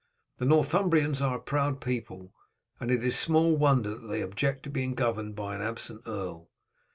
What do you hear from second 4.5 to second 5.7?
to be governed by an